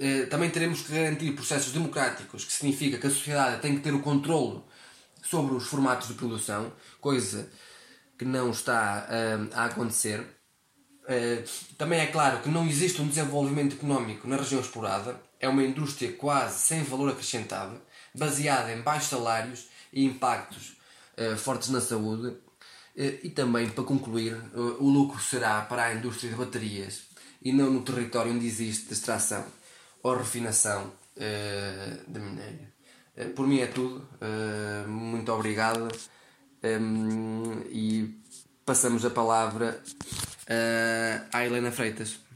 Uh, 0.00 0.26
também 0.28 0.48
teremos 0.48 0.80
que 0.80 0.92
garantir 0.92 1.32
processos 1.32 1.72
democráticos, 1.72 2.44
que 2.44 2.52
significa 2.52 2.96
que 2.96 3.06
a 3.06 3.10
sociedade 3.10 3.60
tem 3.60 3.76
que 3.76 3.82
ter 3.82 3.92
o 3.92 4.00
controle 4.00 4.62
sobre 5.22 5.54
os 5.54 5.66
formatos 5.66 6.08
de 6.08 6.14
produção, 6.14 6.72
coisa 7.00 7.46
que 8.16 8.24
não 8.24 8.50
está 8.50 9.06
uh, 9.06 9.54
a 9.54 9.66
acontecer. 9.66 10.24
também 11.76 12.00
é 12.00 12.06
claro 12.06 12.40
que 12.40 12.48
não 12.48 12.66
existe 12.66 13.02
um 13.02 13.08
desenvolvimento 13.08 13.74
económico 13.74 14.28
na 14.28 14.36
região 14.36 14.60
explorada, 14.60 15.20
é 15.38 15.48
uma 15.48 15.64
indústria 15.64 16.12
quase 16.12 16.60
sem 16.60 16.82
valor 16.82 17.10
acrescentado, 17.10 17.80
baseada 18.14 18.72
em 18.72 18.80
baixos 18.80 19.10
salários 19.10 19.66
e 19.92 20.04
impactos 20.04 20.76
fortes 21.36 21.68
na 21.68 21.80
saúde, 21.80 22.36
eh, 22.96 23.18
e 23.22 23.30
também, 23.30 23.68
para 23.70 23.84
concluir, 23.84 24.34
eh, 24.34 24.58
o 24.78 24.88
lucro 24.88 25.20
será 25.20 25.62
para 25.62 25.86
a 25.86 25.94
indústria 25.94 26.30
de 26.30 26.36
baterias 26.36 27.02
e 27.42 27.52
não 27.52 27.70
no 27.70 27.82
território 27.82 28.32
onde 28.32 28.46
existe 28.46 28.92
extração 28.92 29.44
ou 30.02 30.16
refinação 30.16 30.92
eh, 31.16 31.98
de 32.06 32.20
minério. 32.20 32.68
Por 33.34 33.46
mim 33.46 33.60
é 33.60 33.66
tudo. 33.66 34.08
Muito 34.88 35.30
obrigado. 35.32 35.88
E 37.70 38.14
passamos 38.64 39.04
a 39.04 39.10
palavra 39.10 39.82
à 41.32 41.44
Helena 41.44 41.70
Freitas. 41.70 42.29